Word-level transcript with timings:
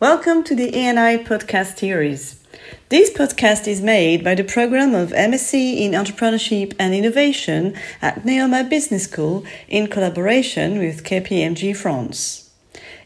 Welcome 0.00 0.44
to 0.44 0.54
the 0.54 0.72
ENI 0.72 1.26
podcast 1.26 1.76
series. 1.76 2.42
This 2.88 3.10
podcast 3.10 3.68
is 3.68 3.82
made 3.82 4.24
by 4.24 4.34
the 4.34 4.44
program 4.44 4.94
of 4.94 5.10
MSc 5.10 5.52
in 5.52 5.92
Entrepreneurship 5.92 6.74
and 6.78 6.94
Innovation 6.94 7.74
at 8.00 8.24
Neoma 8.24 8.66
Business 8.66 9.04
School 9.04 9.44
in 9.68 9.88
collaboration 9.88 10.78
with 10.78 11.04
KPMG 11.04 11.76
France. 11.76 12.48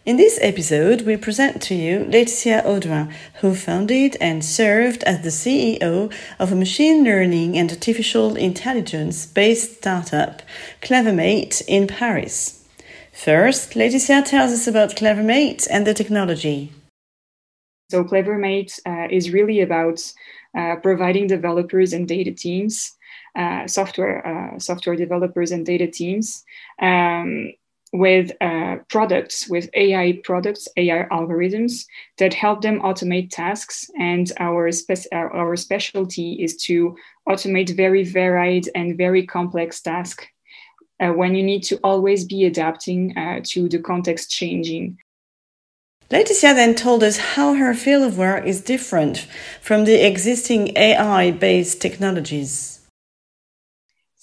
In 0.06 0.18
this 0.18 0.38
episode, 0.40 1.00
we 1.00 1.16
present 1.16 1.60
to 1.62 1.74
you 1.74 2.04
Laetitia 2.04 2.62
Audouin, 2.64 3.12
who 3.40 3.56
founded 3.56 4.16
and 4.20 4.44
served 4.44 5.02
as 5.02 5.22
the 5.22 5.30
CEO 5.30 6.14
of 6.38 6.52
a 6.52 6.54
machine 6.54 7.02
learning 7.02 7.58
and 7.58 7.72
artificial 7.72 8.36
intelligence 8.36 9.26
based 9.26 9.78
startup, 9.78 10.42
Clevermate, 10.80 11.60
in 11.66 11.88
Paris. 11.88 12.64
First, 13.12 13.74
Laetitia 13.74 14.22
tells 14.22 14.52
us 14.52 14.68
about 14.68 14.94
Clevermate 14.94 15.66
and 15.68 15.84
the 15.84 15.92
technology. 15.92 16.70
So 17.90 18.02
Clevermate 18.04 18.78
uh, 18.86 19.08
is 19.10 19.30
really 19.30 19.60
about 19.60 20.00
uh, 20.56 20.76
providing 20.76 21.26
developers 21.26 21.92
and 21.92 22.08
data 22.08 22.32
teams, 22.32 22.92
uh, 23.36 23.66
software 23.66 24.26
uh, 24.26 24.58
software 24.58 24.96
developers 24.96 25.52
and 25.52 25.66
data 25.66 25.86
teams, 25.86 26.44
um, 26.80 27.52
with 27.92 28.32
uh, 28.40 28.76
products, 28.88 29.48
with 29.48 29.68
AI 29.74 30.20
products, 30.24 30.66
AI 30.76 31.06
algorithms 31.12 31.84
that 32.18 32.32
help 32.32 32.62
them 32.62 32.80
automate 32.80 33.30
tasks. 33.30 33.90
And 33.98 34.32
our 34.40 34.72
spe- 34.72 35.12
our, 35.12 35.54
specialty 35.54 36.42
is 36.42 36.56
to 36.64 36.96
automate 37.28 37.76
very 37.76 38.02
varied 38.02 38.68
and 38.74 38.96
very 38.96 39.26
complex 39.26 39.80
tasks. 39.80 40.26
Uh, 41.00 41.08
when 41.08 41.34
you 41.34 41.42
need 41.42 41.62
to 41.64 41.76
always 41.84 42.24
be 42.24 42.44
adapting 42.44 43.14
to 43.44 43.68
the 43.68 43.80
context 43.80 44.30
changing 44.30 44.96
Laetitia 46.10 46.54
then 46.54 46.74
told 46.74 47.02
us 47.02 47.16
how 47.16 47.54
her 47.54 47.74
field 47.74 48.04
of 48.04 48.18
work 48.18 48.46
is 48.46 48.60
different 48.60 49.26
from 49.60 49.84
the 49.84 50.06
existing 50.06 50.76
AI 50.76 51.30
based 51.30 51.80
technologies. 51.80 52.74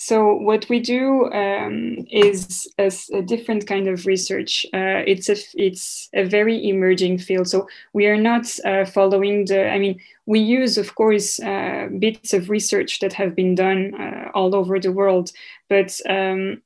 So 0.04 0.34
what 0.34 0.68
we 0.68 0.80
do 0.80 1.32
um, 1.32 2.08
is 2.10 2.68
a, 2.80 2.92
a, 3.14 3.22
different 3.22 3.68
kind 3.68 3.88
of 3.88 4.08
research. 4.08 4.66
Uh, 4.74 5.06
it's 5.06 5.30
a 5.30 5.36
it's 5.54 6.10
a 6.16 6.24
very 6.24 6.68
emerging 6.68 7.20
field. 7.20 7.48
So 7.48 7.68
we 7.94 8.08
are 8.08 8.18
not 8.18 8.48
uh, 8.66 8.86
following 8.86 9.46
the. 9.46 9.70
I 9.70 9.78
mean, 9.78 10.00
we 10.26 10.40
use, 10.40 10.80
of 10.80 10.96
course, 10.96 11.40
uh, 11.40 11.88
bits 12.00 12.34
of 12.34 12.50
research 12.50 13.00
that 13.02 13.14
have 13.14 13.36
been 13.36 13.54
done 13.54 13.94
uh, 13.94 14.32
all 14.34 14.56
over 14.56 14.80
the 14.80 14.92
world, 14.92 15.32
but 15.70 15.96
um, 16.10 16.64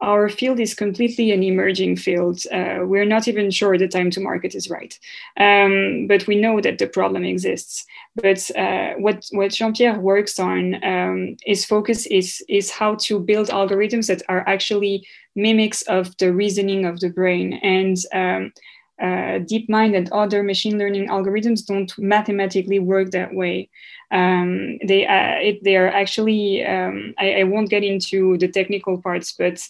our 0.00 0.28
field 0.28 0.60
is 0.60 0.74
completely 0.74 1.30
an 1.30 1.42
emerging 1.42 1.96
field. 1.96 2.42
Uh, 2.52 2.80
we're 2.82 3.06
not 3.06 3.28
even 3.28 3.50
sure 3.50 3.78
the 3.78 3.88
time 3.88 4.10
to 4.10 4.20
market 4.20 4.54
is 4.54 4.68
right, 4.68 4.98
um, 5.38 6.06
but 6.06 6.26
we 6.26 6.40
know 6.40 6.60
that 6.60 6.78
the 6.78 6.86
problem 6.86 7.24
exists. 7.24 7.86
But 8.14 8.50
uh, 8.56 8.94
what 8.98 9.26
what 9.32 9.52
Jean 9.52 9.72
Pierre 9.72 9.98
works 9.98 10.38
on, 10.38 10.82
um, 10.84 11.36
focus 11.64 12.06
is 12.06 12.44
is 12.48 12.70
how 12.70 12.96
to 13.06 13.18
build 13.20 13.48
algorithms 13.48 14.08
that 14.08 14.22
are 14.28 14.46
actually 14.46 15.06
mimics 15.34 15.82
of 15.82 16.16
the 16.18 16.32
reasoning 16.32 16.84
of 16.84 17.00
the 17.00 17.10
brain 17.10 17.54
and. 17.62 17.96
Um, 18.12 18.52
uh, 19.00 19.40
DeepMind 19.44 19.96
and 19.96 20.10
other 20.10 20.42
machine 20.42 20.78
learning 20.78 21.08
algorithms 21.08 21.64
don't 21.66 21.92
mathematically 21.98 22.78
work 22.78 23.10
that 23.10 23.34
way. 23.34 23.68
Um, 24.10 24.78
they 24.86 25.06
uh, 25.06 25.36
it, 25.40 25.64
they 25.64 25.76
are 25.76 25.88
actually 25.88 26.64
um, 26.64 27.14
I, 27.18 27.40
I, 27.40 27.42
won't 27.42 27.70
get 27.70 27.82
into 27.82 28.38
the 28.38 28.48
technical 28.48 29.02
parts, 29.02 29.32
but 29.32 29.60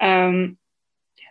um, 0.00 0.58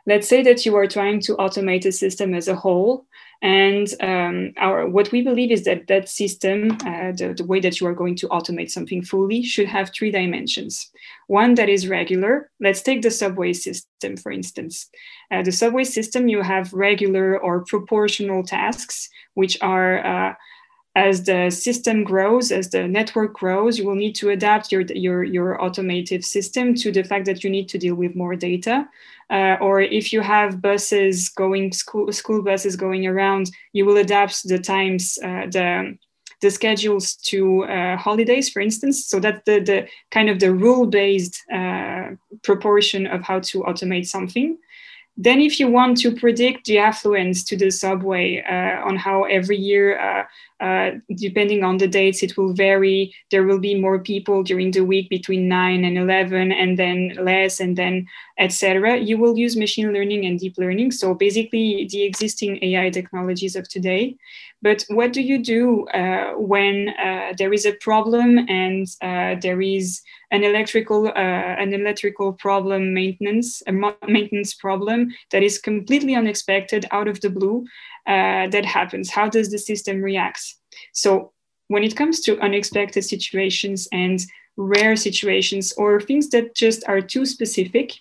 let's 0.05 0.27
say 0.27 0.43
that 0.43 0.65
you 0.65 0.75
are 0.75 0.87
trying 0.87 1.19
to 1.21 1.35
automate 1.37 1.85
a 1.85 1.91
system 1.91 2.33
as 2.33 2.47
a 2.47 2.55
whole 2.55 3.05
and 3.43 3.93
um, 3.99 4.53
our 4.57 4.87
what 4.87 5.11
we 5.11 5.21
believe 5.21 5.51
is 5.51 5.65
that 5.65 5.87
that 5.87 6.07
system 6.07 6.71
uh, 6.85 7.11
the, 7.11 7.33
the, 7.37 7.45
way 7.45 7.59
that 7.59 7.81
you 7.81 7.85
are 7.87 7.93
going 7.93 8.15
to 8.15 8.27
automate 8.29 8.71
something 8.71 9.03
fully 9.03 9.43
should 9.43 9.67
have 9.67 9.91
three 9.91 10.11
dimensions. 10.11 10.89
One 11.27 11.55
that 11.55 11.67
is 11.67 11.89
regular 11.89 12.49
let's 12.61 12.81
take 12.81 13.01
the 13.01 13.11
subway 13.11 13.51
system 13.51 14.15
for 14.15 14.31
instance. 14.31 14.89
Uh, 15.29 15.43
the 15.43 15.51
subway 15.51 15.83
system 15.83 16.29
you 16.29 16.41
have 16.41 16.73
regular 16.73 17.37
or 17.37 17.65
proportional 17.65 18.43
tasks 18.43 19.09
which 19.33 19.57
are 19.61 20.05
uh, 20.05 20.33
as 20.95 21.23
the 21.23 21.49
system 21.49 22.03
grows, 22.03 22.51
as 22.51 22.69
the 22.69 22.87
network 22.87 23.33
grows, 23.33 23.79
you 23.79 23.87
will 23.87 23.95
need 23.95 24.13
to 24.13 24.29
adapt 24.29 24.71
your, 24.71 24.81
your, 24.81 25.23
your 25.23 25.63
automated 25.63 26.23
system 26.23 26.75
to 26.75 26.91
the 26.91 27.03
fact 27.03 27.25
that 27.25 27.43
you 27.43 27.49
need 27.49 27.67
to 27.69 27.79
deal 27.79 27.95
with 27.95 28.15
more 28.15 28.35
data. 28.35 28.87
Uh, 29.29 29.57
or 29.59 29.81
if 29.81 30.13
you 30.13 30.21
have 30.21 30.61
buses 30.61 31.29
going, 31.29 31.71
school, 31.71 32.11
school 32.11 32.43
buses 32.43 32.75
going 32.75 33.07
around, 33.07 33.49
you 33.71 33.85
will 33.85 33.97
adapt 33.97 34.47
the 34.47 34.59
times, 34.59 35.17
uh, 35.23 35.47
the, 35.49 35.97
the 36.41 36.51
schedules 36.51 37.15
to 37.15 37.63
uh, 37.63 37.97
holidays, 37.97 38.49
for 38.49 38.61
instance. 38.61 39.07
So 39.07 39.19
that 39.21 39.45
the, 39.45 39.59
the 39.61 39.87
kind 40.11 40.29
of 40.29 40.39
the 40.39 40.53
rule-based 40.53 41.41
uh, 41.51 42.11
proportion 42.43 43.07
of 43.07 43.23
how 43.23 43.39
to 43.39 43.63
automate 43.63 44.05
something. 44.05 44.57
Then, 45.15 45.41
if 45.41 45.59
you 45.59 45.67
want 45.67 45.97
to 45.97 46.15
predict 46.15 46.65
the 46.65 46.79
affluence 46.79 47.43
to 47.45 47.55
the 47.55 47.69
subway 47.69 48.43
uh, 48.49 48.83
on 48.87 48.95
how 48.95 49.25
every 49.25 49.57
year, 49.57 49.99
uh, 49.99 50.23
uh, 50.63 50.91
depending 51.15 51.61
on 51.63 51.77
the 51.77 51.87
dates, 51.87 52.23
it 52.23 52.37
will 52.37 52.53
vary. 52.53 53.13
There 53.31 53.43
will 53.43 53.59
be 53.59 53.75
more 53.75 53.99
people 53.99 54.43
during 54.43 54.71
the 54.71 54.85
week 54.85 55.09
between 55.09 55.49
9 55.49 55.83
and 55.83 55.97
11, 55.97 56.53
and 56.53 56.79
then 56.79 57.17
less, 57.19 57.59
and 57.59 57.77
then 57.77 58.07
etc. 58.39 58.97
You 58.97 59.17
will 59.17 59.37
use 59.37 59.57
machine 59.57 59.91
learning 59.91 60.25
and 60.25 60.39
deep 60.39 60.57
learning. 60.57 60.91
So, 60.91 61.13
basically, 61.13 61.87
the 61.91 62.03
existing 62.03 62.63
AI 62.63 62.89
technologies 62.91 63.57
of 63.57 63.67
today. 63.67 64.15
But 64.61 64.85
what 64.87 65.11
do 65.11 65.21
you 65.21 65.39
do 65.43 65.85
uh, 65.89 66.35
when 66.37 66.89
uh, 66.97 67.33
there 67.37 67.51
is 67.51 67.65
a 67.65 67.73
problem 67.73 68.37
and 68.47 68.87
uh, 69.01 69.35
there 69.41 69.61
is 69.61 70.01
an 70.31 70.45
electrical 70.45 71.07
uh, 71.07 71.55
an 71.63 71.73
electrical 71.73 72.31
problem 72.33 72.93
maintenance 72.93 73.61
a 73.67 73.73
maintenance 74.07 74.53
problem 74.53 75.09
that 75.31 75.43
is 75.43 75.59
completely 75.59 76.15
unexpected 76.15 76.85
out 76.91 77.09
of 77.09 77.19
the 77.19 77.29
blue 77.29 77.65
uh, 78.07 78.47
that 78.47 78.65
happens 78.65 79.09
how 79.09 79.27
does 79.27 79.51
the 79.51 79.57
system 79.57 80.01
react 80.01 80.55
so 80.93 81.31
when 81.67 81.83
it 81.83 81.95
comes 81.95 82.19
to 82.21 82.39
unexpected 82.41 83.03
situations 83.03 83.87
and 83.91 84.19
rare 84.57 84.95
situations 84.95 85.73
or 85.77 85.99
things 85.99 86.29
that 86.29 86.55
just 86.55 86.83
are 86.87 87.01
too 87.01 87.25
specific 87.25 87.93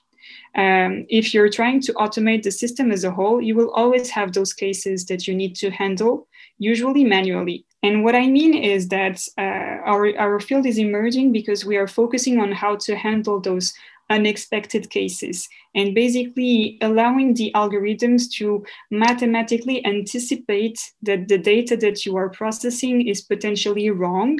um, 0.55 1.07
if 1.09 1.33
you're 1.33 1.49
trying 1.49 1.81
to 1.83 1.95
automate 1.95 2.43
the 2.43 2.51
system 2.51 2.93
as 2.93 3.05
a 3.05 3.11
whole, 3.11 3.41
you 3.41 3.55
will 3.55 3.71
always 3.71 4.11
have 4.11 4.33
those 4.33 4.53
cases 4.53 5.07
that 5.07 5.27
you 5.27 5.35
need 5.35 5.57
to 5.57 5.71
handle, 5.71 6.29
usually 6.59 7.05
manually. 7.05 7.65
And 7.83 8.05
what 8.05 8.15
I 8.15 8.27
mean 8.27 8.55
is 8.55 8.89
that 8.89 9.21
uh, 9.39 9.81
our, 9.91 10.17
our 10.19 10.41
field 10.41 10.67
is 10.67 10.79
emerging 10.79 11.33
because 11.33 11.65
we 11.65 11.77
are 11.77 11.89
focusing 11.89 12.39
on 12.39 12.53
how 12.53 12.77
to 12.77 12.95
handle 12.95 13.41
those 13.41 13.73
unexpected 14.13 14.91
cases 14.91 15.49
and 15.75 15.95
basically 15.95 16.79
allowing 16.83 17.35
the 17.35 17.51
algorithms 17.55 18.31
to 18.31 18.65
mathematically 18.91 19.85
anticipate 19.87 20.79
that 21.03 21.29
the 21.29 21.39
data 21.39 21.77
that 21.77 22.05
you 22.05 22.17
are 22.17 22.29
processing 22.29 23.09
is 23.09 23.23
potentially 23.23 23.89
wrong 23.91 24.39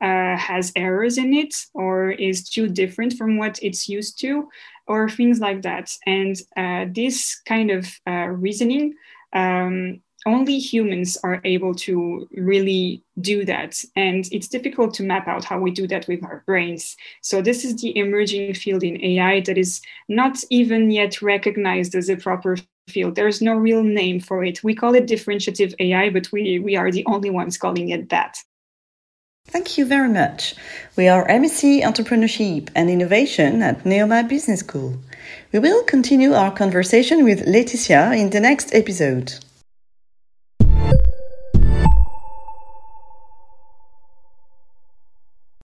uh, 0.00 0.36
has 0.36 0.72
errors 0.76 1.18
in 1.18 1.34
it 1.34 1.54
or 1.74 2.12
is 2.12 2.48
too 2.48 2.68
different 2.68 3.12
from 3.14 3.36
what 3.36 3.58
it's 3.62 3.88
used 3.88 4.18
to 4.20 4.48
or 4.86 5.08
things 5.08 5.40
like 5.40 5.62
that. 5.62 5.90
And 6.06 6.36
uh, 6.56 6.86
this 6.94 7.40
kind 7.46 7.70
of 7.70 7.86
uh, 8.06 8.28
reasoning 8.46 8.94
um, 9.32 10.00
only 10.26 10.58
humans 10.58 11.16
are 11.24 11.40
able 11.44 11.74
to 11.74 12.28
really 12.32 13.02
do 13.20 13.44
that. 13.46 13.82
And 13.96 14.28
it's 14.32 14.48
difficult 14.48 14.92
to 14.94 15.02
map 15.02 15.26
out 15.26 15.44
how 15.44 15.58
we 15.58 15.70
do 15.70 15.86
that 15.88 16.06
with 16.08 16.22
our 16.24 16.42
brains. 16.46 16.96
So, 17.22 17.40
this 17.40 17.64
is 17.64 17.80
the 17.80 17.96
emerging 17.96 18.54
field 18.54 18.82
in 18.82 19.02
AI 19.02 19.40
that 19.42 19.56
is 19.56 19.80
not 20.08 20.38
even 20.50 20.90
yet 20.90 21.22
recognized 21.22 21.94
as 21.94 22.10
a 22.10 22.16
proper 22.16 22.56
field. 22.88 23.14
There's 23.14 23.40
no 23.40 23.54
real 23.54 23.82
name 23.82 24.20
for 24.20 24.44
it. 24.44 24.62
We 24.62 24.74
call 24.74 24.94
it 24.94 25.06
differentiative 25.06 25.74
AI, 25.78 26.10
but 26.10 26.30
we, 26.32 26.58
we 26.58 26.76
are 26.76 26.90
the 26.90 27.06
only 27.06 27.30
ones 27.30 27.56
calling 27.56 27.88
it 27.90 28.10
that. 28.10 28.36
Thank 29.46 29.78
you 29.78 29.84
very 29.84 30.08
much. 30.08 30.54
We 30.96 31.08
are 31.08 31.26
MSc 31.26 31.82
Entrepreneurship 31.82 32.68
and 32.74 32.90
Innovation 32.90 33.62
at 33.62 33.84
Neoma 33.84 34.28
Business 34.28 34.60
School. 34.60 34.98
We 35.52 35.58
will 35.58 35.82
continue 35.84 36.32
our 36.32 36.50
conversation 36.50 37.24
with 37.24 37.46
Laetitia 37.46 38.12
in 38.12 38.30
the 38.30 38.40
next 38.40 38.74
episode. 38.74 39.34